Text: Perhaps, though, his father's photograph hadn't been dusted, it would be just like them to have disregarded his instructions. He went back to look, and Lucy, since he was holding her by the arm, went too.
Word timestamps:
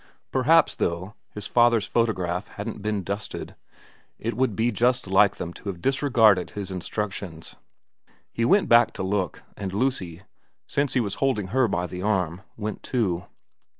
Perhaps, 0.31 0.73
though, 0.73 1.13
his 1.29 1.45
father's 1.45 1.85
photograph 1.85 2.47
hadn't 2.47 2.81
been 2.81 3.03
dusted, 3.03 3.53
it 4.17 4.35
would 4.35 4.55
be 4.55 4.71
just 4.71 5.05
like 5.05 5.35
them 5.35 5.53
to 5.53 5.65
have 5.69 5.79
disregarded 5.79 6.49
his 6.49 6.71
instructions. 6.71 7.55
He 8.33 8.43
went 8.43 8.67
back 8.67 8.93
to 8.93 9.03
look, 9.03 9.43
and 9.55 9.71
Lucy, 9.73 10.23
since 10.65 10.95
he 10.95 10.99
was 10.99 11.13
holding 11.21 11.49
her 11.49 11.67
by 11.67 11.85
the 11.85 12.01
arm, 12.01 12.41
went 12.57 12.81
too. 12.81 13.25